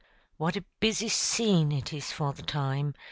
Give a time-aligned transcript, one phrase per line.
[0.37, 2.95] What a busy scene it is for the time!